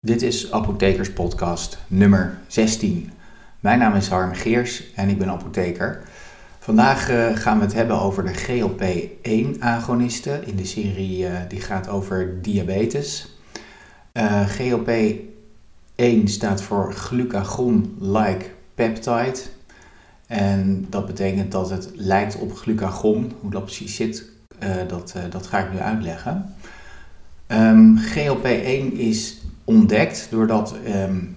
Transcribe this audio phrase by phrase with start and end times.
[0.00, 3.10] Dit is Apothekers Podcast nummer 16.
[3.60, 6.02] Mijn naam is Harm Geers en ik ben apotheker.
[6.58, 11.88] Vandaag uh, gaan we het hebben over de GLP-1-agonisten in de serie uh, die gaat
[11.88, 13.38] over diabetes.
[14.12, 19.38] Uh, GLP-1 staat voor glucagon-like peptide.
[20.26, 23.32] En dat betekent dat het lijkt op glucagon.
[23.40, 24.30] Hoe dat precies zit,
[24.88, 26.54] dat, dat ga ik nu uitleggen.
[27.48, 31.36] Um, GLP-1 is ontdekt doordat um,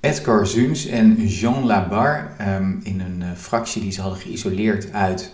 [0.00, 5.32] Edgar Zuns en Jean Labar um, in een uh, fractie die ze hadden geïsoleerd uit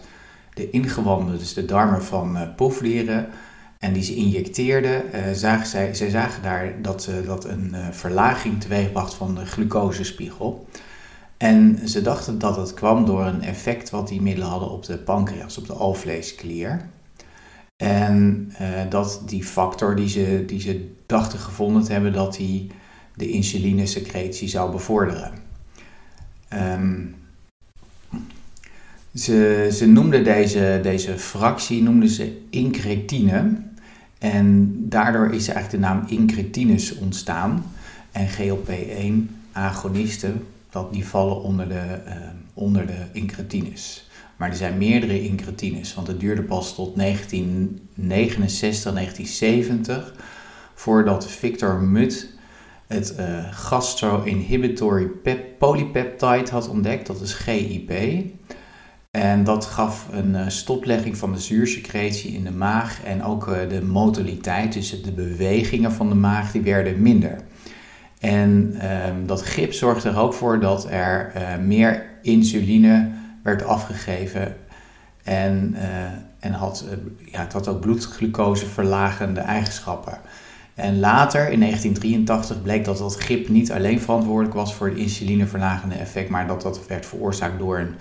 [0.54, 3.18] de ingewanden, dus de darmen van uh,
[3.78, 9.15] en die ze injecteerden, uh, zagen zij, zij zagen daar dat dat een verlaging teweegbracht
[9.15, 10.66] van de glucosespiegel.
[11.37, 14.98] En ze dachten dat het kwam door een effect wat die middelen hadden op de
[14.98, 16.88] pancreas, op de alvleesklier.
[17.80, 22.71] En uh, dat die factor die ze, die ze dachten gevonden te hebben, dat die
[23.15, 25.32] de insulinesecretie zou bevorderen.
[26.52, 27.15] Um,
[29.15, 33.63] ze, ze noemden deze, deze fractie noemden ze incretine.
[34.19, 37.65] En daardoor is eigenlijk de naam incretinus ontstaan.
[38.13, 42.13] En GLP-1-agonisten, dat die vallen onder de, uh,
[42.54, 44.10] onder de incretinus.
[44.41, 50.15] Maar er zijn meerdere incretines, want het duurde pas tot 1969, 1970
[50.74, 52.27] voordat Victor Muth
[52.87, 55.07] het uh, gastro-inhibitory
[55.59, 57.93] polypeptide had ontdekt, dat is GIP.
[59.10, 63.69] En dat gaf een uh, stoplegging van de zuursecretie in de maag en ook uh,
[63.69, 67.41] de motiliteit, dus de bewegingen van de maag, die werden minder.
[68.19, 74.56] En ehm, dat GIP zorgde er ook voor dat er meer insuline werd afgegeven
[75.25, 76.05] en, uh,
[76.38, 76.93] en had, uh,
[77.33, 80.19] ja, het had ook bloedglucoseverlagende eigenschappen.
[80.75, 85.94] En later, in 1983, bleek dat dat gip niet alleen verantwoordelijk was voor het insulineverlagende
[85.94, 87.94] effect, maar dat dat werd veroorzaakt door een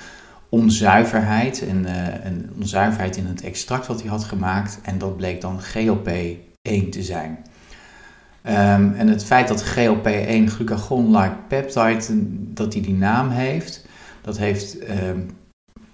[0.50, 4.80] onzuiverheid, een, uh, een onzuiverheid in het extract wat hij had gemaakt.
[4.84, 7.38] En dat bleek dan GLP-1 te zijn.
[8.44, 12.02] Um, en het feit dat GLP-1 glucagon-like peptide,
[12.53, 13.86] dat die die naam heeft,
[14.22, 15.30] dat heeft um,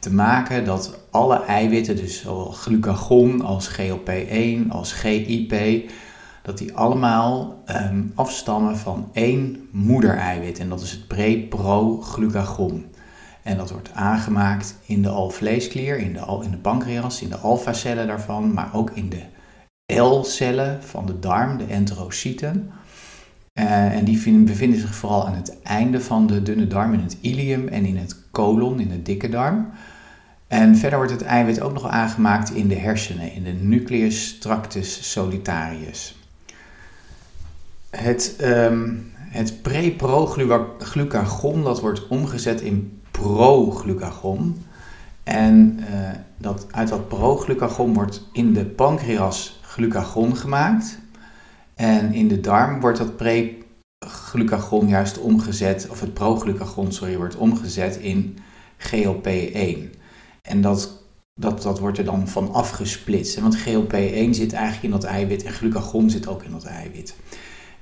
[0.06, 5.90] te maken dat alle eiwitten, dus zowel glucagon als GLP-1 als GIP,
[6.42, 12.86] dat die allemaal um, afstammen van één moedereiwit en dat is het pre-pro-glucagon.
[13.44, 18.08] En dat wordt aangemaakt in de alvleesklier, in de, in de pancreas, in de alfacellen
[18.08, 19.24] daarvan, maar ook in de
[20.02, 22.72] L-cellen van de darm, de enterocyten.
[23.60, 27.00] Uh, en die vinden, bevinden zich vooral aan het einde van de dunne darm, in
[27.00, 29.68] het ilium en in het colon, in de dikke darm.
[30.48, 35.12] En verder wordt het eiwit ook nog aangemaakt in de hersenen, in de nucleus tractus
[35.12, 36.16] solitarius.
[37.90, 44.66] Het, um, het pre-pro-glucagon dat wordt omgezet in pro-glucagon.
[45.24, 45.86] En uh,
[46.38, 51.00] dat, uit dat pro-glucagon wordt in de pancreas glucagon gemaakt.
[51.76, 57.96] En in de darm wordt dat pre-glucagon juist omgezet, of het pro-glucagon, sorry, wordt omgezet
[57.96, 58.38] in
[58.78, 60.04] GLP-1.
[60.46, 63.40] En dat, dat, dat wordt er dan van afgesplitst.
[63.40, 67.16] Want GLP-1 zit eigenlijk in dat eiwit en glucagon zit ook in dat eiwit.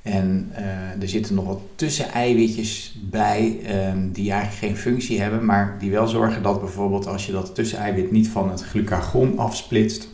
[0.02, 3.60] En uh, er zitten nog wat tusseneiwitjes bij
[3.90, 7.56] um, die eigenlijk geen functie hebben, maar die wel zorgen dat bijvoorbeeld als je dat
[7.56, 10.08] tusseneiwit niet van het glucagon afsplitst,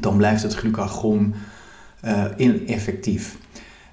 [0.00, 1.34] dan blijft het glucagon
[2.04, 3.38] uh, ineffectief.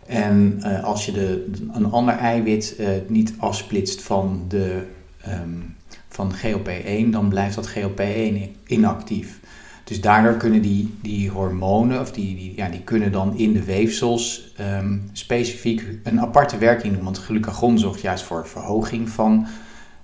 [0.06, 4.84] En uh, als je de, een ander eiwit niet afsplitst van, de,
[5.28, 5.76] um,
[6.22, 9.40] van GLP-1, dan blijft dat GLP-1 inactief.
[9.84, 13.64] Dus daardoor kunnen die, die hormonen, of die, die, ja, die kunnen dan in de
[13.64, 17.04] weefsels um, specifiek een aparte werking doen.
[17.04, 19.48] Want glucagon zorgt juist voor verhoging van,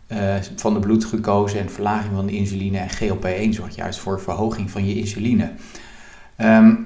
[0.07, 2.77] uh, van de bloedglucose en verlaging van de insuline.
[2.77, 5.51] En GLP-1 zorgt juist voor verhoging van je insuline.
[6.37, 6.83] Um,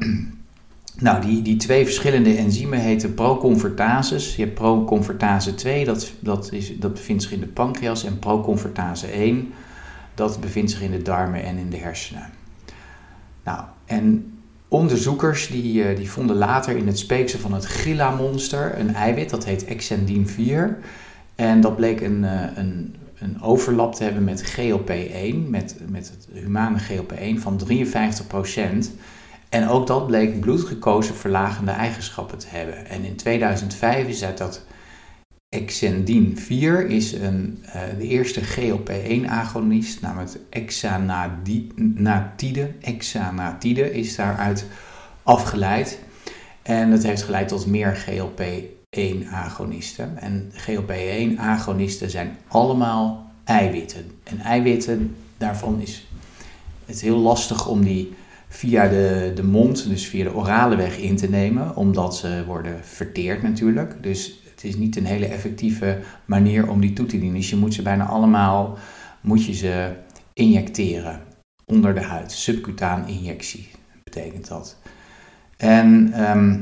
[0.97, 4.35] nou, die, die twee verschillende enzymen heten proconvertases.
[4.35, 9.07] Je hebt proconvertase 2, dat, dat, is, dat bevindt zich in de pancreas, en proconvertase
[9.07, 9.53] 1,
[10.15, 12.29] dat bevindt zich in de darmen en in de hersenen.
[13.43, 14.33] Nou, en
[14.67, 19.45] onderzoekers die, eh, die vonden later in het speeksel van het Gila-monster een eiwit, dat
[19.45, 20.77] heet exendin 4.
[21.35, 26.27] En dat bleek een, eh, een, een overlap te hebben met GLP-1, met, met het
[26.41, 28.91] humane GLP-1 van 53 procent.
[29.51, 32.87] En ook dat bleek bloedgekozen verlagende eigenschappen te hebben.
[32.87, 34.61] En in 2005 is dat
[35.49, 42.71] Exendin 4 is een, uh, de eerste GLP-1-agonist, namelijk exanatide.
[42.81, 44.65] Exanatide is daaruit
[45.23, 45.99] afgeleid.
[46.61, 50.17] En dat heeft geleid tot meer GLP-1-agonisten.
[50.17, 54.11] En GLP-1-agonisten zijn allemaal eiwitten.
[54.23, 56.07] En eiwitten, daarvan is
[56.85, 58.13] het heel lastig om die
[58.53, 62.79] via de, de mond, dus via de orale weg in te nemen, omdat ze worden
[62.83, 63.95] verteerd natuurlijk.
[64.01, 67.39] Dus het is niet een hele effectieve manier om die toe te dienen.
[67.39, 68.77] Dus je moet ze bijna allemaal,
[69.21, 69.93] moet je ze
[70.33, 71.21] injecteren
[71.65, 72.31] onder de huid.
[72.31, 73.69] Subcutaan injectie
[74.03, 74.77] betekent dat.
[75.57, 76.59] En ehm,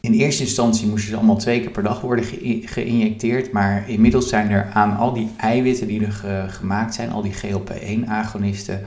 [0.00, 2.24] in eerste instantie moesten ze allemaal twee keer per dag worden
[2.64, 3.52] geïnjecteerd.
[3.52, 8.80] Maar inmiddels zijn er aan al die eiwitten die er gemaakt zijn, al die GLP-1-agonisten,
[8.80, 8.86] uh,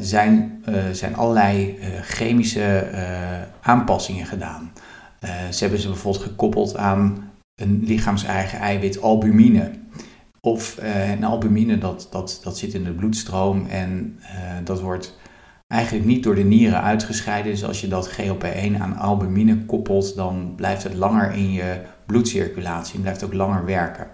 [0.00, 2.88] zijn, uh, zijn allerlei uh, chemische
[3.60, 4.72] aanpassingen gedaan.
[5.50, 9.70] ze hebben ze bijvoorbeeld gekoppeld aan een lichaams-eigen eiwit albumine.
[10.40, 10.78] Of
[11.14, 14.18] een albumine dat, dat, dat zit in de bloedstroom en
[14.64, 15.18] dat wordt
[15.70, 17.52] eigenlijk niet door de nieren uitgescheiden.
[17.52, 22.94] Dus als je dat GLP-1 aan albumine koppelt, dan blijft het langer in je bloedcirculatie
[22.94, 24.06] en blijft ook langer werken.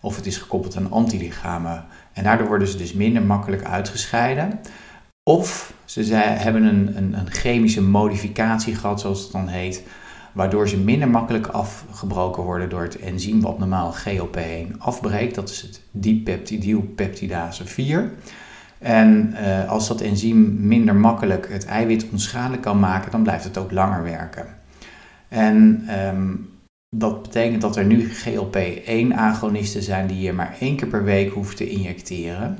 [0.00, 1.84] Of het is gekoppeld aan antilichamen.
[2.12, 4.60] En daardoor worden ze dus minder makkelijk uitgescheiden.
[5.22, 9.82] Of ze hebben een, een, een chemische modificatie gehad, zoals het dan heet,
[10.32, 15.34] waardoor ze minder makkelijk afgebroken worden door het enzym wat normaal GLP-1 afbreekt.
[15.34, 18.10] Dat is het dipeptidylpeptidase 4.
[18.78, 23.58] En uh, als dat enzym minder makkelijk het eiwit onschadelijk kan maken, dan blijft het
[23.58, 24.46] ook langer werken.
[25.28, 26.51] En um,
[26.94, 31.56] dat betekent dat er nu GLP-1-agonisten zijn die je maar één keer per week hoeft
[31.56, 32.58] te injecteren.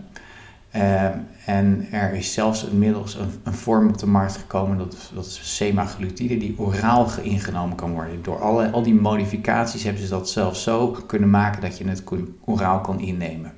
[0.77, 1.05] Uh,
[1.47, 6.37] en er is zelfs inmiddels een, vorm op de markt gekomen, dat, dat is semaglutide,
[6.37, 8.23] die oraal ingenomen kan worden.
[8.23, 12.03] Door alle, al die modificaties hebben ze dat zelfs zo kunnen maken dat je het
[12.45, 13.53] oraal kan innemen.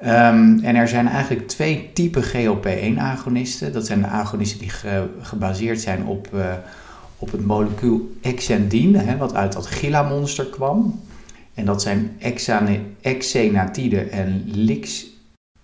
[0.00, 3.72] Um, en er zijn eigenlijk twee typen GLP-1-agonisten.
[3.72, 6.52] Dat zijn de agonisten die ge, gebaseerd zijn op, uh,
[7.18, 11.00] op het molecuul exendine, hè, wat uit dat Gila-monster kwam.
[11.54, 12.16] En dat zijn
[13.00, 15.06] exenatide en lix,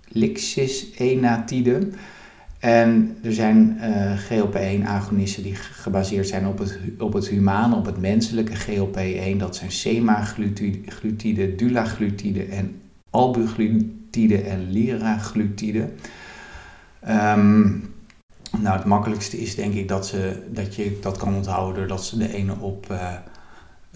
[0.08, 1.88] lixisenatide.
[2.58, 8.00] En er zijn uh, GLP-1-agonisten die gebaseerd zijn op het, op het humane, op het
[8.00, 9.36] menselijke GLP-1.
[9.36, 15.88] Dat zijn semaglutide, dulaglutide en albuglutide en liraglutide.
[17.08, 17.91] Um,
[18.58, 22.18] nou, het makkelijkste is denk ik dat, ze, dat je dat kan onthouden doordat ze
[22.18, 23.12] de ene op uh,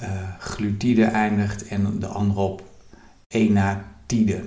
[0.02, 0.08] uh,
[0.38, 2.62] glutide eindigt en de andere op
[3.28, 4.40] enatide.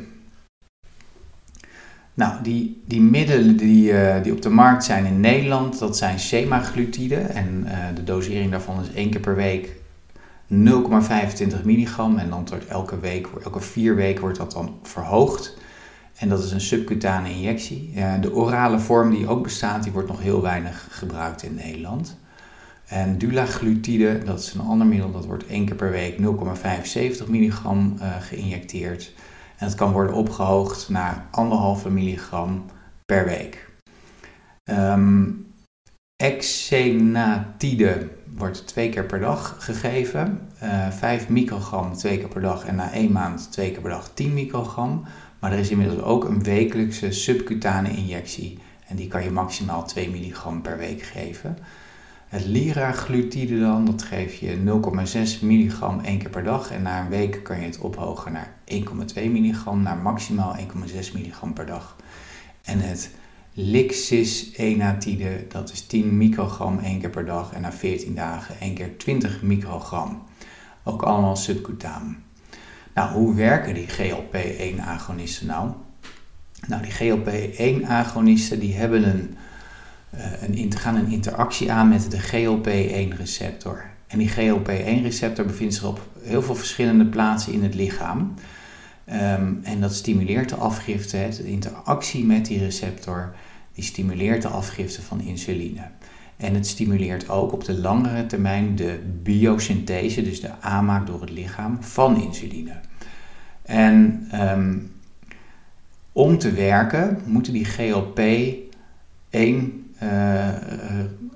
[2.13, 6.19] Nou, die, die middelen die, uh, die op de markt zijn in Nederland, dat zijn
[6.19, 7.15] semaglutide.
[7.15, 9.75] En de dosering daarvan is één keer per week
[10.53, 12.17] 0,25 milligram.
[12.17, 15.57] En dan wordt elke week, elke vier weken wordt dat dan verhoogd.
[16.19, 17.93] En dat is een subcutane injectie.
[18.21, 22.17] de orale vorm die ook bestaat, die wordt nog heel weinig gebruikt in Nederland.
[22.89, 27.95] En dulaglutide, dat is een ander middel, dat wordt één keer per week 0,75 milligram
[27.99, 29.13] uh, geïnjecteerd.
[29.57, 31.25] En dat kan worden opgehoogd naar
[31.83, 32.65] 1,5 milligram
[33.05, 33.69] per week.
[34.63, 35.47] Um,
[36.23, 40.49] exenatide wordt twee keer per dag gegeven.
[40.63, 43.89] Uh, eh, 5 microgram twee keer per dag en na één maand twee keer per
[43.89, 45.05] dag 10 microgram.
[45.39, 48.57] Maar er is inmiddels ook een wekelijkse subcutane injectie.
[48.87, 51.57] En die kan je maximaal 2 milligram per week geven.
[52.27, 54.57] Het liraglutide dan, dat geef je
[55.39, 56.71] 0,6 milligram één keer per dag.
[56.71, 60.63] En na een week kan je het ophogen naar 1,2 milligram, naar maximaal 1,6
[61.13, 61.95] milligram per dag.
[62.63, 63.11] En het
[63.53, 67.53] lixisenatide, dat is 10 microgram één keer per dag.
[67.53, 70.23] En na 14 dagen één keer 20 microgram.
[70.83, 72.23] Ook allemaal subcutaan.
[72.93, 75.71] Nou, hoe werken die GLP-1-agonisten nou?
[76.67, 79.35] Nou, die GLP-1-agonisten die hebben een,
[80.41, 83.83] een, gaan een interactie aan met de GLP-1-receptor.
[84.07, 88.33] En die GLP-1-receptor bevindt zich op heel veel verschillende plaatsen in het lichaam.
[89.11, 93.33] Um, en dat stimuleert de afgifte, de interactie met die receptor,
[93.73, 95.81] die stimuleert de afgifte van insuline.
[96.39, 101.31] En het stimuleert ook op de langere termijn de biosynthese, dus de aanmaak door het
[101.31, 102.71] lichaam van insuline.
[103.61, 104.91] En um,
[106.11, 109.37] om te werken moeten die GLP-1
[110.03, 110.47] uh,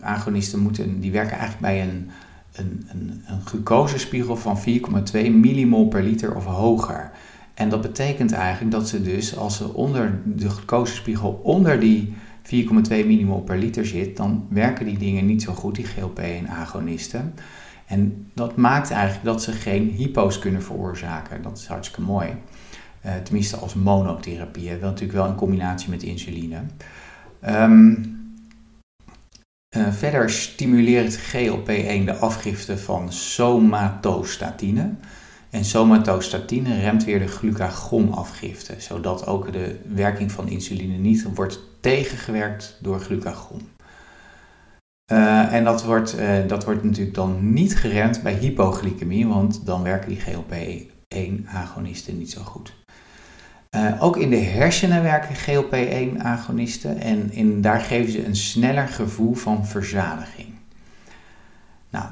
[0.01, 2.10] agonisten moeten, die werken eigenlijk bij een,
[2.53, 4.63] een, een, een glucosespiegel van 4,2
[5.13, 7.12] millimol per liter of hoger.
[7.53, 12.50] En dat betekent eigenlijk dat ze dus, als ze onder de glucosespiegel onder die 4,2
[12.89, 17.33] millimol per liter zit, dan werken die dingen niet zo goed, die GLP-1-agonisten.
[17.85, 21.41] En dat maakt eigenlijk dat ze geen hypo's kunnen veroorzaken.
[21.41, 22.29] Dat is hartstikke mooi.
[23.05, 26.62] Uh, tenminste als monotherapie, wel natuurlijk wel in combinatie met insuline.
[27.47, 28.21] Um,
[29.77, 34.93] Uh, verder stimuleert GLP-1 de afgifte van somatostatine.
[35.50, 42.78] En somatostatine remt weer de glucagonafgifte, zodat ook de werking van insuline niet wordt tegengewerkt
[42.82, 43.70] door glucagon.
[45.12, 49.84] Uh, en dat wordt, uh, dat wordt natuurlijk dan niet geremd bij hypoglycemie, want dan
[49.84, 52.74] werken die GLP-1-agonisten niet zo goed.
[53.75, 59.34] Uh, ook in de hersenen werken GLP-1-agonisten en in, daar geven ze een sneller gevoel
[59.34, 60.48] van verzadiging.
[61.90, 62.06] Nou,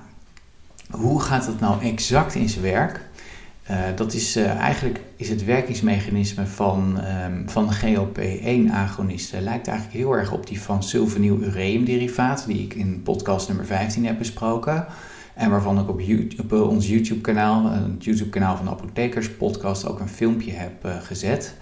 [0.89, 3.09] hoe gaat het nou exact in zijn werk?
[3.71, 10.11] Uh, dat is uh, eigenlijk is het werkingsmechanisme van, um, van GLP-1-agonisten lijkt eigenlijk heel
[10.11, 14.85] erg op die van sulfonylureum-derivaat, die ik in podcast nummer 15 heb besproken.
[15.33, 19.99] En waarvan ik op, YouTube, op ons YouTube-kanaal, het YouTube-kanaal van de Apothekers Podcast, ook
[19.99, 21.55] een filmpje heb gezet.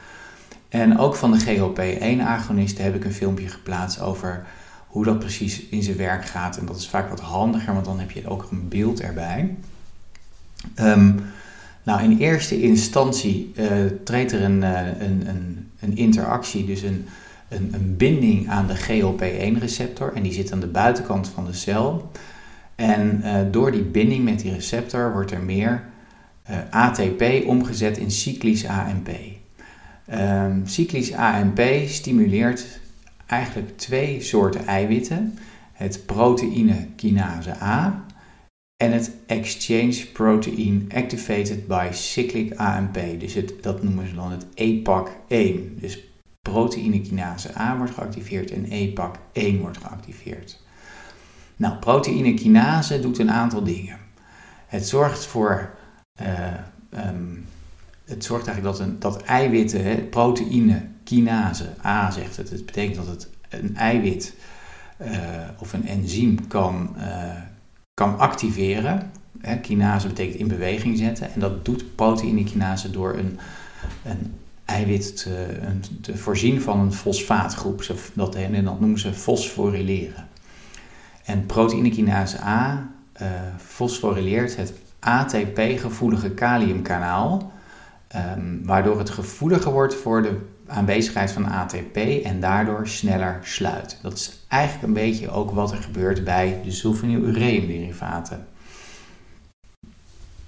[0.69, 4.45] En ook van de GLP-1-agonisten heb ik een filmpje geplaatst over
[4.87, 6.57] hoe dat precies in zijn werk gaat.
[6.57, 9.55] En dat is vaak wat handiger, want dan heb je ook een beeld erbij.
[10.75, 11.19] Um,
[11.89, 13.67] nou, in eerste instantie uh,
[14.03, 17.05] treedt er een, uh, een, een, een, interactie, dus een,
[17.47, 20.13] een, een binding aan de GLP-1-receptor.
[20.13, 22.11] En die zit aan de buitenkant van de cel.
[22.75, 25.83] En uh, door die binding met die receptor wordt er meer
[26.69, 29.09] ATP omgezet in cyclisch AMP.
[30.13, 32.79] Um, cyclisch AMP stimuleert
[33.25, 35.37] eigenlijk twee soorten eiwitten.
[35.73, 38.05] Het proteïne kinase A
[38.79, 42.99] en het exchange protein activated by cyclic AMP.
[43.19, 45.79] Dus het, dat noemen ze dan het EPAC1.
[45.79, 46.03] Dus
[46.41, 50.59] proteïnekinase A wordt geactiveerd en EPAC1 wordt geactiveerd.
[51.55, 53.97] Nou, proteïnekinase doet een aantal dingen.
[54.67, 55.75] Het zorgt voor,
[56.21, 56.53] uh,
[57.07, 57.45] um,
[58.05, 62.95] het zorgt eigenlijk dat, een, dat eiwitten, hè, proteïne kinase A zegt het, het betekent
[62.95, 64.33] dat het een eiwit
[65.01, 65.17] uh,
[65.59, 67.03] of een enzym kan, uh,
[67.99, 69.11] kan activeren.
[69.41, 71.33] Hè, kinase betekent in beweging zetten.
[71.33, 73.39] En dat doet proteïnekinase door een,
[74.03, 74.33] een
[74.65, 77.85] eiwit te, een, voorzien van een fosfaatgroep.
[78.13, 80.27] Dat, en dat noemen ze fosforileren.
[81.25, 82.89] En proteïnekinase A
[83.21, 83.27] uh,
[83.57, 87.51] fosforileert het ATP-gevoelige kaliumkanaal,
[88.37, 90.37] um, waardoor het gevoeliger wordt voor de
[90.69, 93.97] aanwezigheid van ATP en daardoor sneller sluit.
[94.01, 98.47] Dat is eigenlijk een beetje ook wat er gebeurt bij de sulfonylureum-derivaten.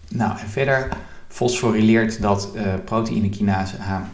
[0.07, 0.89] Nou, en verder
[1.27, 4.09] fosforileert dat uh, proteïnekinase A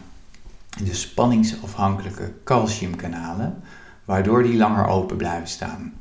[0.84, 3.62] de spanningsafhankelijke calciumkanalen,
[4.04, 5.92] waardoor die langer open blijven staan.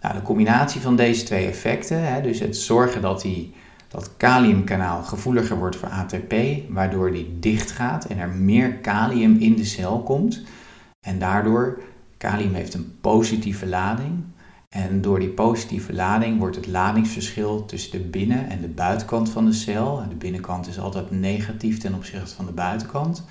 [0.00, 3.54] Nou, de combinatie van deze twee effecten, hè, dus het zorgen dat die
[3.96, 6.34] dat kaliumkanaal gevoeliger wordt voor ATP,
[6.68, 10.42] waardoor die dicht gaat en er meer kalium in de cel komt.
[11.00, 11.78] En daardoor,
[12.16, 14.24] kalium heeft een positieve lading.
[14.68, 19.44] En door die positieve lading wordt het ladingsverschil tussen de binnen- en de buitenkant van
[19.44, 23.24] de cel, de binnenkant is altijd negatief ten opzichte van de buitenkant,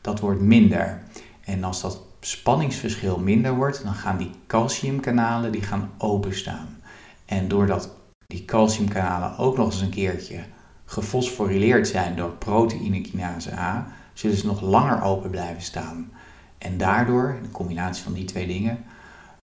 [0.00, 1.02] dat wordt minder.
[1.44, 6.78] En als dat spanningsverschil minder wordt, dan gaan die calciumkanalen die gaan openstaan.
[7.24, 7.98] En doordat
[8.30, 10.38] die calciumkanalen ook nog eens een keertje
[10.84, 16.10] gefosforileerd zijn door proteïnekinase A, zullen ze nog langer open blijven staan.
[16.58, 18.84] En daardoor, de combinatie van die twee dingen,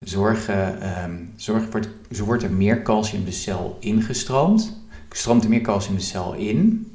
[0.01, 1.35] zorgen, um,
[2.25, 4.85] wordt, er meer calcium de cel ingestroomd.
[5.11, 6.91] Stroomt er meer calcium de cel in.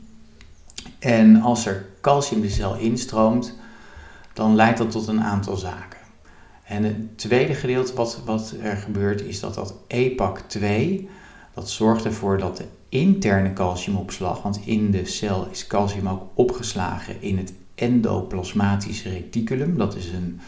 [1.00, 3.56] En als er calcium de cel instroomt,
[4.34, 6.00] dan leidt dat tot een aantal zaken.
[6.64, 10.60] En het tweede gedeelte wat, wat er gebeurt is dat dat EPAC2,
[11.54, 17.22] dat zorgt ervoor dat de interne calciumopslag, want in de cel is calcium ook opgeslagen
[17.22, 19.78] in het endoplasmatisch reticulum.
[19.78, 20.40] Dat is een,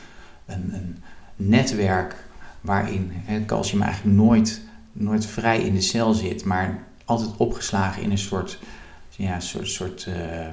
[0.45, 0.97] een, een
[1.35, 2.15] netwerk
[2.61, 8.11] waarin het calcium eigenlijk nooit, nooit vrij in de cel zit, maar altijd opgeslagen in
[8.11, 8.59] een soort,
[9.09, 10.47] ja, soort, soort uh,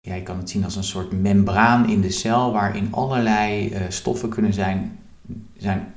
[0.00, 4.28] je kan het zien als een soort membraan in de cel waarin allerlei uh, stoffen
[4.28, 4.98] kunnen zijn,
[5.56, 5.94] zijn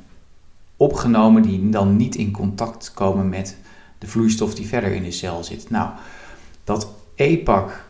[0.79, 3.57] opgenomen die dan niet in contact komen met
[3.97, 5.69] de vloeistof die verder in de cel zit.
[5.69, 5.89] Nou,
[6.63, 7.85] dat EPAC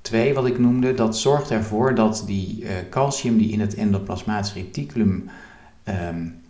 [0.00, 4.52] 2 wat ik noemde, dat zorgt ervoor dat die uh, calcium die in het endoplasmatisch
[4.52, 5.28] reticulum
[5.84, 6.40] um,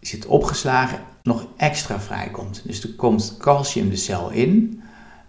[0.00, 2.62] zit opgeslagen, nog extra vrijkomt.
[2.66, 4.82] Dus er komt calcium de cel in.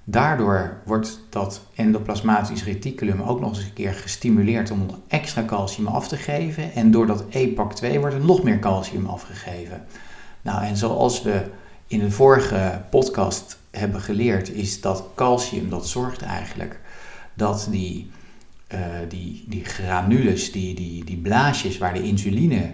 [0.07, 6.07] Daardoor wordt dat endoplasmatisch reticulum ook nog eens een keer gestimuleerd om extra calcium af
[6.07, 6.73] te geven.
[6.73, 9.85] En door dat EPAC2 wordt er nog meer calcium afgegeven.
[10.41, 11.45] Nou, en zoals we
[11.87, 16.79] in een vorige podcast hebben geleerd, is dat calcium, dat zorgt eigenlijk
[17.33, 18.11] dat die,
[18.73, 22.71] uh, die, die granules, die, die, die blaasjes waar de insuline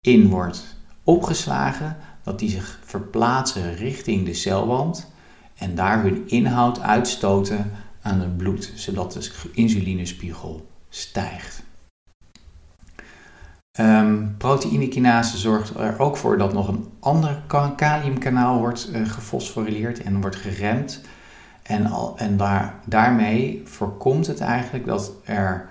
[0.00, 5.10] in wordt opgeslagen, dat die zich verplaatsen richting de celwand
[5.60, 7.70] en daar hun inhoud uitstoten
[8.02, 11.62] aan het bloed, zodat de insulinespiegel stijgt.
[13.80, 17.42] Um, proteïnekinase zorgt er ook voor dat nog een ander
[17.76, 21.00] kaliumkanaal wordt uh, gefosforileerd en wordt geremd.
[21.62, 25.68] En, al, en daar, daarmee voorkomt het eigenlijk dat er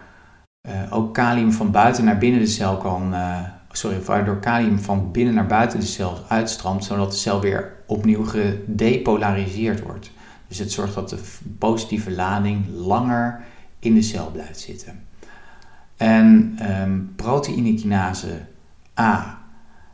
[0.67, 3.39] uh, ook kalium van buiten naar binnen de cel kan, uh,
[3.71, 8.25] sorry, waardoor kalium van binnen naar buiten de cel uitstroomt, zodat de cel weer opnieuw
[8.25, 10.11] gedepolariseerd wordt.
[10.47, 11.19] Dus het zorgt dat de
[11.57, 13.41] positieve lading langer
[13.79, 15.03] in de cel blijft zitten.
[15.97, 18.41] En um, proteïnekinase
[18.99, 19.41] A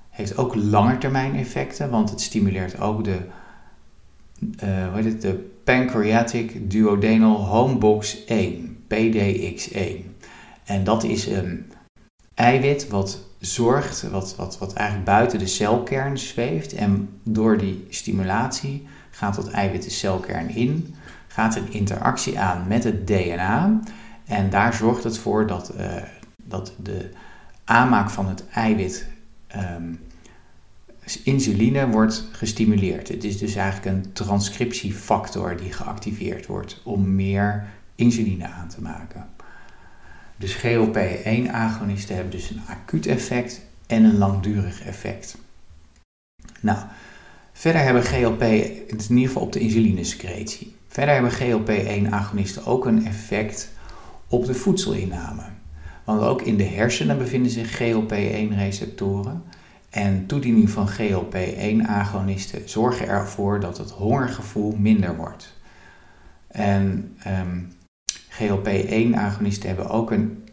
[0.10, 3.18] heeft ook langetermijn effecten, want het stimuleert ook de,
[4.64, 10.06] uh, hoe heet het, de Pancreatic Duodenal Homebox 1, PDX1.
[10.64, 11.72] En dat is een
[12.34, 16.74] eiwit wat zorgt, wat, wat, wat eigenlijk buiten de celkern zweeft.
[16.74, 20.96] En door die stimulatie gaat dat eiwit de celkern in,
[21.28, 23.80] gaat een interactie aan met het DNA.
[24.26, 25.96] En daar zorgt het voor dat, uh,
[26.44, 27.10] dat de
[27.64, 29.08] aanmaak van het eiwit
[29.56, 30.00] um,
[31.24, 33.08] insuline wordt gestimuleerd.
[33.08, 37.66] Het is dus eigenlijk een transcriptiefactor die geactiveerd wordt om meer
[37.96, 39.28] insuline aan te maken.
[40.38, 45.38] Dus GLP-1-agonisten hebben dus een acuut effect en een langdurig effect.
[46.60, 46.78] Nou,
[47.54, 48.40] verder hebben GLP,
[48.90, 50.76] het is in ieder geval op de insulinesecretie.
[50.88, 53.72] Verder hebben GLP-1-agonisten ook een effect
[54.28, 55.44] op de voedselinname.
[56.04, 59.44] Want ook in de hersenen bevinden zich GLP-1-receptoren.
[59.90, 65.54] En toediening van GLP-1-agonisten zorgen ervoor dat het hongergevoel minder wordt.
[66.48, 67.75] En um,
[68.40, 70.44] GLP-1-agonisten hebben ook een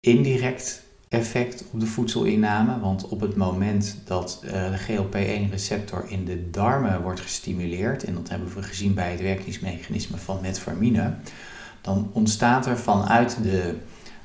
[0.00, 2.80] indirect effect op de voedselinname.
[2.80, 8.28] Want op het moment dat uh, de GLP-1-receptor in de darmen wordt gestimuleerd, en dat
[8.28, 11.14] hebben we gezien bij het werkingsmechanisme van metformine,
[11.80, 13.74] dan ontstaat er vanuit de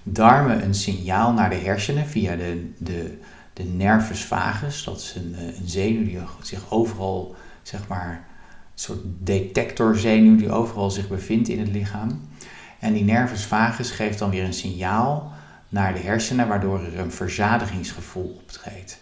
[0.04, 3.18] darmen een signaal naar de hersenen via de, de,
[3.54, 4.84] de nervus vagus.
[4.84, 10.52] Dat is een, eh, een zenuw die zich overal, zeg maar, een soort detectorzenuw die
[10.52, 12.22] overal zich bevindt in het lichaam.
[12.86, 15.32] En die nervus vagus geeft dan weer een signaal
[15.70, 19.00] naar de hersenen, waardoor er een verzadigingsgevoel optreedt.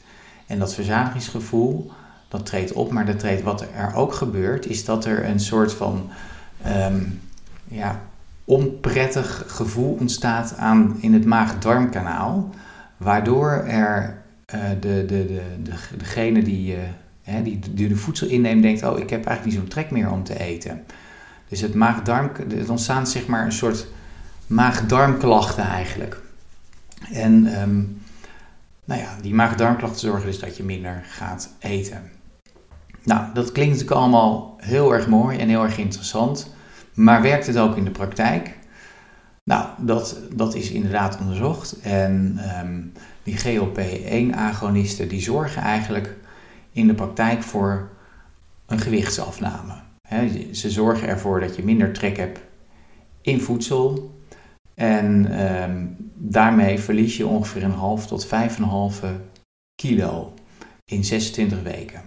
[0.48, 1.92] En dat verzadigingsgevoel,
[2.28, 5.74] dat treedt op, maar dat treedt, wat er ook gebeurt, is dat er een soort
[5.74, 6.10] van
[6.68, 7.22] um,
[7.64, 8.00] ja,
[8.44, 12.50] onprettig gevoel ontstaat aan, in het maag-darmkanaal,
[12.98, 14.22] waardoor er
[14.56, 16.82] uh, de, de, de, de, degene die, uh,
[17.24, 20.12] hè, die, die de voedsel inneemt denkt, oh ik heb eigenlijk niet zo'n trek meer
[20.12, 20.84] om te eten.
[21.48, 23.88] Dus het maag-darm, het ontstaan zeg maar een soort
[24.48, 26.22] maag-darmklachten eigenlijk.
[27.12, 28.02] En um,
[28.86, 32.12] nou ja, die maag-darmklachten zorgen dus dat je minder gaat eten.
[33.04, 36.54] Nou, dat klinkt natuurlijk allemaal heel erg mooi en heel erg interessant.
[36.94, 38.58] Maar werkt het ook in de praktijk?
[39.44, 41.80] Nou, dat, dat is inderdaad onderzocht.
[41.82, 42.92] En um,
[43.24, 46.16] die GLP-1-agonisten die zorgen eigenlijk
[46.72, 47.90] in de praktijk voor
[48.66, 49.74] een gewichtsafname
[50.52, 52.40] ze zorgen ervoor dat je minder trek hebt
[53.22, 54.12] in voedsel.
[54.74, 59.10] En ehm, daarmee verlies je ongeveer een half tot 5,5
[59.76, 60.34] kilo
[60.86, 62.02] in 26 weken.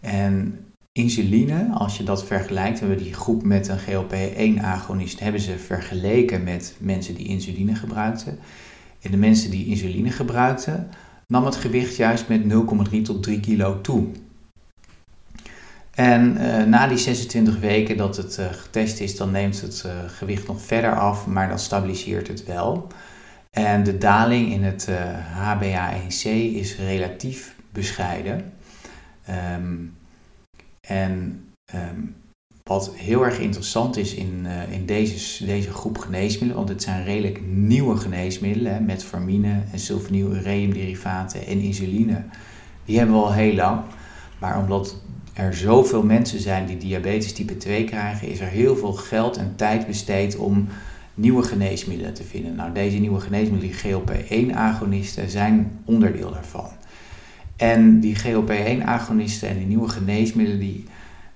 [0.00, 5.58] En insuline, als je dat vergelijkt, hebben we die groep met een GLP-1-agonist, hebben ze
[5.58, 8.38] vergeleken met mensen die insuline gebruikten.
[9.00, 10.90] En de mensen die insuline gebruikten,
[11.26, 12.42] nam het gewicht juist met
[12.92, 14.06] 0,3 tot 3 kilo toe.
[16.00, 19.92] En uh, na die 26 weken dat het uh, getest is, dan neemt het uh,
[20.06, 22.86] gewicht nog verder af, maar dan stabiliseert het wel.
[23.50, 24.88] En de daling in het
[25.36, 28.52] HbA1c is relatief bescheiden.
[29.54, 29.96] Um,
[30.80, 32.16] en um,
[32.62, 37.40] wat heel erg interessant is in, in deze, deze groep geneesmiddelen, want het zijn redelijk
[37.46, 42.24] nieuwe geneesmiddelen, hè, metformine en sulfonylureumderivaten en insuline,
[42.84, 43.80] die hebben we al heel lang.
[44.38, 44.96] Maar omdat
[45.40, 49.52] er zoveel mensen zijn die diabetes type 2 krijgen, is er heel veel geld en
[49.56, 50.68] tijd besteed om
[51.14, 52.54] nieuwe geneesmiddelen te vinden.
[52.54, 56.68] Nou, deze nieuwe geneesmiddelen, die GLP-1-agonisten, zijn onderdeel daarvan.
[57.56, 60.84] En die GLP-1-agonisten en die nieuwe geneesmiddelen, die,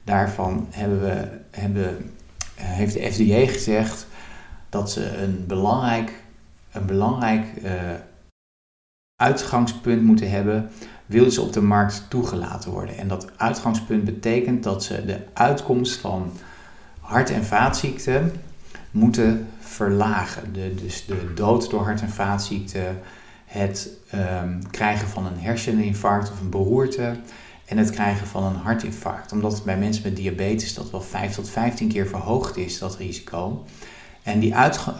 [0.04, 2.10] daarvan hebben we, hebben,
[2.54, 4.06] heeft de FDA gezegd
[4.68, 6.12] dat ze een belangrijk,
[6.72, 7.70] een belangrijk uh,
[9.16, 10.70] uitgangspunt moeten hebben
[11.06, 12.98] wil ze op de markt toegelaten worden.
[12.98, 16.32] En dat uitgangspunt betekent dat ze de uitkomst van
[17.00, 18.32] hart- en vaatziekten
[18.90, 20.52] moeten verlagen.
[20.52, 23.00] De, dus de dood door hart- en vaatziekten,
[23.44, 27.16] het um, krijgen van een herseninfarct of een beroerte
[27.64, 29.32] en het krijgen van een hartinfarct.
[29.32, 33.64] Omdat bij mensen met diabetes dat wel 5 tot 15 keer verhoogd is, dat risico.
[34.22, 34.54] En die,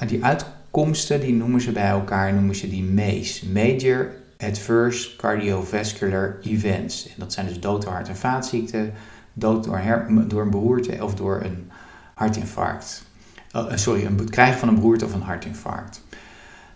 [0.07, 3.49] die uitkomsten, die noemen ze bij elkaar, noemen ze die MACE.
[3.51, 4.11] Major
[4.48, 7.07] Adverse Cardiovascular Events.
[7.07, 8.92] En dat zijn dus dood door hart- en vaatziekten,
[9.33, 9.80] dood door,
[10.28, 11.70] door een beroerte of door een
[12.14, 13.04] hartinfarct.
[13.52, 16.02] Oh, eh, sorry, het krijgen van een beroerte of een hartinfarct.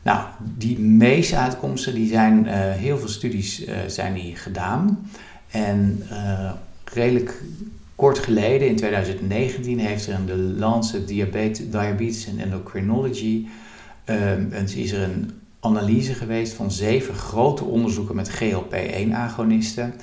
[0.03, 5.11] Nou, die meeste uitkomsten, die zijn, uh, heel veel studies zijn die gedaan.
[5.51, 6.03] En
[6.85, 7.43] redelijk
[7.95, 13.47] kort geleden, in 2019, heeft er in de Lancet Diabetes and Endocrinology,
[14.75, 19.95] is er een analyse geweest van zeven grote onderzoeken met GLP-1-agonisten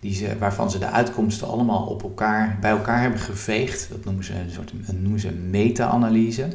[0.00, 3.88] die ze, waarvan ze de uitkomsten allemaal op elkaar, bij elkaar hebben geveegd.
[3.90, 4.72] Dat noemen ze een soort
[5.20, 6.48] ze meta-analyse.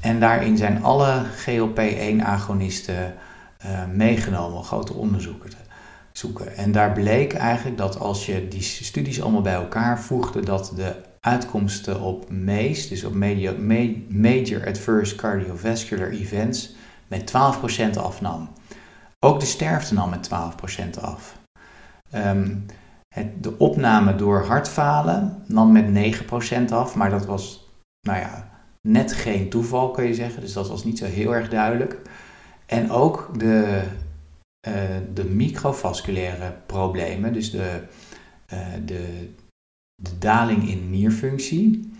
[0.00, 3.14] En daarin zijn alle GLP-1-agonisten
[3.66, 5.56] uh, meegenomen, grote onderzoeken te
[6.12, 6.56] zoeken.
[6.56, 10.94] En daar bleek eigenlijk dat als je die studies allemaal bij elkaar voegde, dat de
[11.20, 13.14] uitkomsten op MACE, dus op
[14.08, 16.74] major Adverse Cardiovascular Events,
[17.08, 17.32] met
[17.94, 18.48] 12% afnam.
[19.18, 20.30] Ook de sterfte nam met
[20.96, 21.38] 12% af.
[22.14, 22.66] Um,
[23.14, 26.14] het, de opname door hartfalen nam met
[26.68, 27.68] 9% af, maar dat was,
[28.00, 28.50] nou ja,
[28.88, 32.00] net geen toeval kun je zeggen, dus dat was niet zo heel erg duidelijk.
[32.66, 33.82] En ook de,
[34.68, 34.74] uh,
[35.14, 37.82] de microvasculaire problemen, dus de,
[38.52, 39.30] uh, de,
[39.94, 41.92] de daling in nierfunctie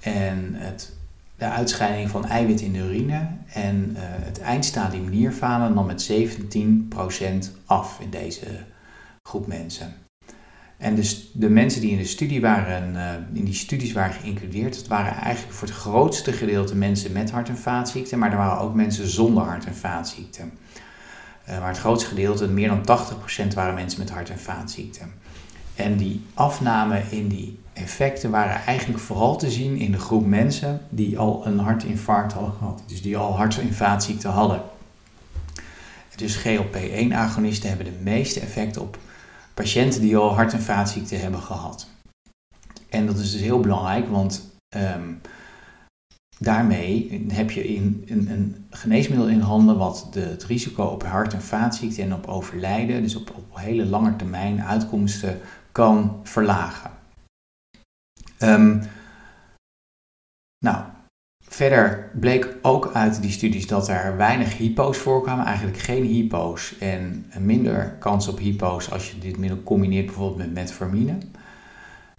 [0.00, 0.96] en het,
[1.40, 6.14] de uitscheiding van eiwit in de urine en uh, het eindstadium nierfalen nam met 17%
[7.66, 8.46] af in deze
[9.22, 9.94] groep mensen.
[10.76, 14.74] En dus de mensen die in, de studie waren, uh, in die studies waren geïncludeerd,
[14.74, 18.60] dat waren eigenlijk voor het grootste gedeelte mensen met hart- en vaatziekten, maar er waren
[18.60, 20.52] ook mensen zonder hart- en vaatziekten.
[21.48, 25.12] Uh, maar het grootste gedeelte, meer dan 80%, waren mensen met hart- en vaatziekten.
[25.74, 30.80] En die afname in die effecten waren eigenlijk vooral te zien in de groep mensen
[30.88, 34.62] die al een hartinfarct hadden gehad, dus die al hart- en vaatziekten hadden.
[36.16, 38.98] Dus GLP-1-agonisten hebben de meeste effect op
[39.54, 41.88] patiënten die al hart- en vaatziekten hebben gehad.
[42.88, 45.20] En dat is dus heel belangrijk, want um,
[46.38, 51.34] daarmee heb je in, een, een, geneesmiddel in handen wat de, het risico op hart-
[51.34, 55.40] en vaatziekten en op overlijden, dus op, op hele lange termijn uitkomsten,
[55.72, 56.90] kan verlagen.
[58.42, 58.82] Um,
[60.58, 60.84] nou,
[61.50, 67.26] Verder bleek ook uit die studies dat er weinig hypo's voorkwamen, eigenlijk geen hypo's en
[67.38, 71.18] minder kans op hypo's als je dit middel combineert bijvoorbeeld met metformine.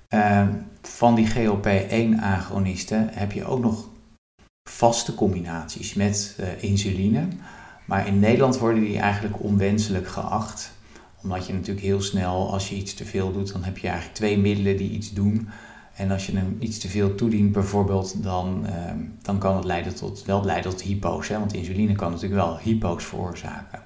[0.09, 0.47] Uh,
[0.81, 3.89] van die GLP-1-agonisten heb je ook nog
[4.69, 7.27] vaste combinaties met uh, insuline.
[7.85, 10.71] Maar in Nederland worden die eigenlijk onwenselijk geacht.
[11.23, 14.17] Omdat je natuurlijk heel snel, als je iets te veel doet, dan heb je eigenlijk
[14.17, 15.49] twee middelen die iets doen.
[15.95, 19.95] En als je hem iets te veel toedient bijvoorbeeld, dan, uh, dan kan het leiden
[19.95, 21.27] tot, wel leiden tot hypo's.
[21.27, 21.39] Hè?
[21.39, 23.81] Want insuline kan natuurlijk wel hypo's veroorzaken.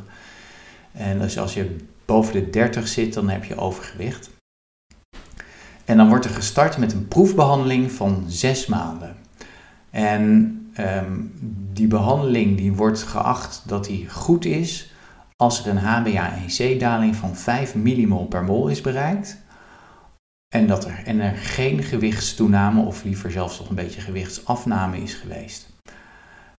[0.93, 4.31] En dus als je boven de 30 zit, dan heb je overgewicht.
[5.85, 9.17] En dan wordt er gestart met een proefbehandeling van zes maanden.
[9.91, 11.33] En um,
[11.73, 14.93] die behandeling die wordt geacht dat die goed is
[15.37, 19.42] als er een HbA1c-daling van 5 millimol per mol is bereikt
[20.53, 25.15] en dat er, en er geen gewichtstoename of liever zelfs nog een beetje gewichtsafname is
[25.15, 25.73] geweest.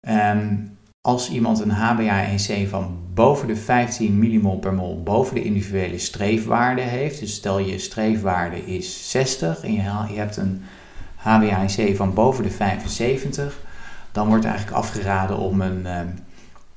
[0.02, 5.98] Um, als iemand een HbA1c van boven de 15 millimol per mol boven de individuele
[5.98, 9.82] streefwaarde heeft, dus stel je streefwaarde is 60 en je,
[10.14, 10.62] je hebt een
[11.18, 13.60] HbA1c van boven de 75,
[14.12, 16.14] dan wordt eigenlijk afgeraden om een, um,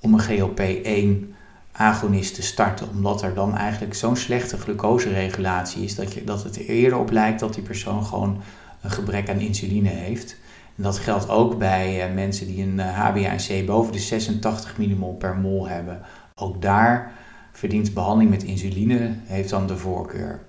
[0.00, 1.35] om een GLP-1
[1.76, 6.56] agonist te starten, omdat er dan eigenlijk zo'n slechte glucoseregulatie is dat, je, dat het
[6.56, 8.40] er eerder op lijkt dat die persoon gewoon
[8.80, 10.36] een gebrek aan insuline heeft.
[10.76, 15.14] En dat geldt ook bij uh, mensen die een uh, HbA1c boven de 86 millimol
[15.14, 16.00] per mol hebben.
[16.34, 17.12] Ook daar
[17.52, 20.40] verdient behandeling met insuline heeft dan de voorkeur.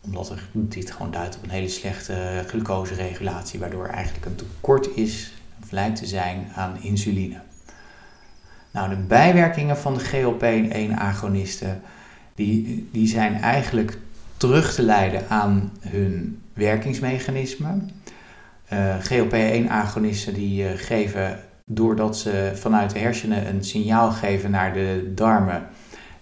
[0.00, 5.32] Omdat er, dit gewoon duidt op een hele slechte glucoseregulatie, waardoor eigenlijk een tekort is,
[5.62, 7.40] of lijkt te zijn, aan insuline.
[8.74, 11.80] Nou, de bijwerkingen van de GLP-1-agonisten,
[12.34, 13.98] die, die zijn eigenlijk
[14.36, 17.68] terug te leiden aan hun werkingsmechanisme.
[18.72, 25.66] Uh, GLP-1-agonisten die geven doordat ze vanuit de hersenen een signaal geven naar de darmen.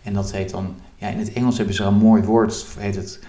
[0.02, 3.20] En dat heet dan, ja, in het Engels hebben ze een mooi woord, heet het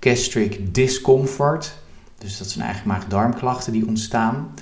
[0.00, 1.78] gastric discomfort.
[2.18, 4.54] Dus dat zijn eigenlijk maag-darmklachten die ontstaan.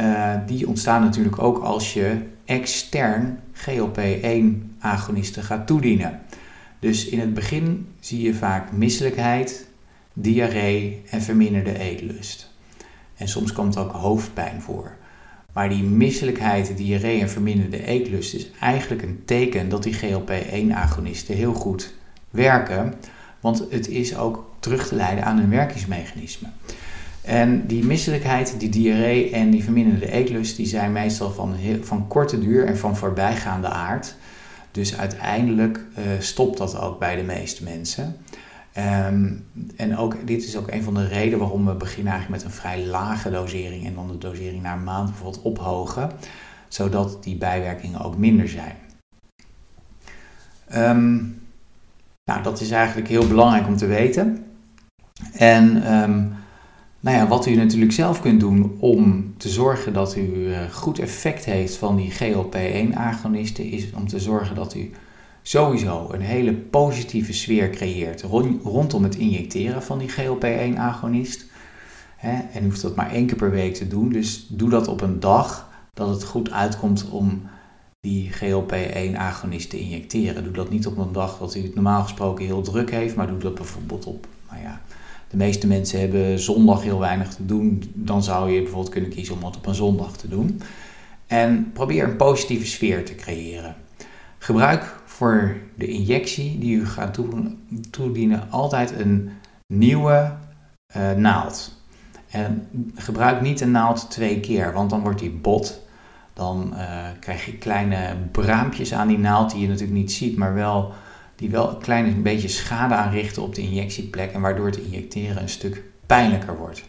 [0.00, 6.20] Uh, die ontstaan natuurlijk ook als je extern GLP-1-agonisten gaat toedienen.
[6.78, 9.66] Dus in het begin zie je vaak misselijkheid,
[10.12, 12.50] diarree en verminderde eetlust.
[13.16, 14.96] En soms komt ook hoofdpijn voor.
[15.52, 21.54] Maar die misselijkheid, diarree en verminderde eetlust is eigenlijk een teken dat die GLP-1-agonisten heel
[21.54, 21.94] goed
[22.30, 22.94] werken.
[23.40, 26.48] Want het is ook terug te leiden aan hun werkingsmechanisme.
[27.28, 32.40] En die misselijkheid, die diarree en die verminderde eetlust, die zijn meestal van, van korte
[32.40, 34.14] duur en van voorbijgaande aard.
[34.70, 38.16] Dus uiteindelijk uh, stopt dat ook bij de meeste mensen.
[39.06, 42.52] Um, en ook, dit is ook een van de redenen waarom we beginnen eigenlijk met
[42.52, 46.10] een vrij lage dosering en dan de dosering na een maand bijvoorbeeld ophogen,
[46.68, 48.76] zodat die bijwerkingen ook minder zijn.
[50.74, 51.42] Um,
[52.24, 54.44] nou, dat is eigenlijk heel belangrijk om te weten.
[55.32, 56.36] En um,
[57.00, 60.98] nou ja, wat u natuurlijk zelf kunt doen om te zorgen dat u uh, goed
[60.98, 64.90] effect heeft van die GLP-1-agonisten, is om te zorgen dat u
[65.42, 68.22] sowieso een hele positieve sfeer creëert
[68.62, 71.46] rondom het injecteren van die GLP-1-agonist.
[72.52, 75.00] En u hoeft dat maar één keer per week te doen, dus doe dat op
[75.00, 77.42] een dag dat het goed uitkomt om
[78.00, 80.44] die GLP-1-agonist te injecteren.
[80.44, 83.26] Doe dat niet op een dag dat u het normaal gesproken heel druk heeft, maar
[83.26, 84.80] doe dat bijvoorbeeld op, nou ja,
[85.30, 87.82] de meeste mensen hebben zondag heel weinig te doen.
[87.94, 90.60] Dan zou je bijvoorbeeld kunnen kiezen om dat op een zondag te doen.
[91.26, 93.76] En probeer een positieve sfeer te creëren.
[94.38, 97.18] Gebruik voor de injectie die u gaat
[97.90, 99.30] toedienen altijd een
[99.66, 100.32] nieuwe
[100.96, 101.76] uh, naald.
[102.30, 105.86] En gebruik niet een naald twee keer, want dan wordt die bot.
[106.32, 110.54] Dan uh, krijg je kleine braampjes aan die naald die je natuurlijk niet ziet, maar
[110.54, 110.92] wel
[111.38, 115.48] die wel een klein beetje schade aanrichten op de injectieplek en waardoor het injecteren een
[115.48, 116.84] stuk pijnlijker wordt.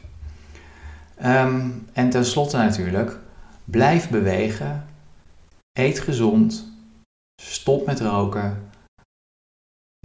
[1.26, 3.18] Um, en tenslotte natuurlijk,
[3.66, 4.86] blijf bewegen,
[5.74, 6.74] eet gezond,
[7.42, 8.70] stop met roken,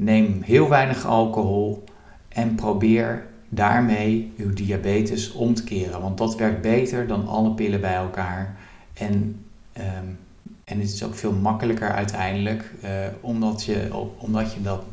[0.02, 1.84] neem heel weinig alcohol
[2.28, 6.00] en probeer daarmee uw diabetes om te keren.
[6.00, 8.56] Want dat werkt beter dan alle pillen bij elkaar.
[8.94, 9.44] En
[9.78, 10.18] um,
[10.64, 14.84] en het is ook veel makkelijker uiteindelijk, uh, omdat, je, omdat je dat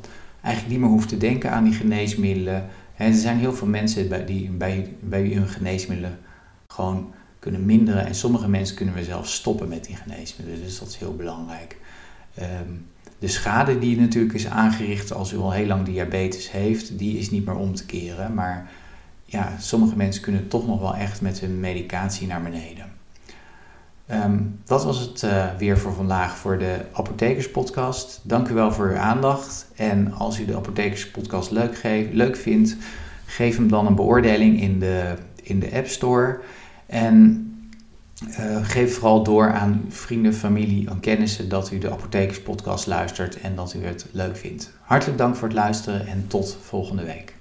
[0.42, 2.66] eigenlijk niet meer hoeft te denken aan die geneesmiddelen.
[2.96, 6.20] En er zijn heel veel mensen bij, die bij, bij hun geneesmiddelen
[6.68, 8.06] gewoon kunnen minderen.
[8.06, 10.64] En sommige mensen kunnen we zelfs stoppen met die geneesmiddelen.
[10.64, 11.78] Dus dat is heel belangrijk.
[12.40, 12.86] Um,
[13.20, 17.30] de schade die natuurlijk is aangericht als u al heel lang diabetes heeft, die is
[17.30, 18.34] niet meer om te keren.
[18.34, 18.70] Maar
[19.26, 22.91] ja, sommige mensen kunnen toch nog wel echt met hun medicatie naar beneden.
[24.14, 28.20] Um, dat was het uh, weer voor vandaag voor de Apothekerspodcast.
[28.24, 29.68] Dank u wel voor uw aandacht.
[29.76, 32.76] En als u de Apothekerspodcast leuk, leuk vindt,
[33.26, 36.40] geef hem dan een beoordeling in de, in de App Store.
[36.86, 37.46] En
[38.30, 43.56] uh, geef vooral door aan vrienden, familie en kennissen dat u de Apothekerspodcast luistert en
[43.56, 44.72] dat u het leuk vindt.
[44.82, 47.40] Hartelijk dank voor het luisteren en tot volgende week.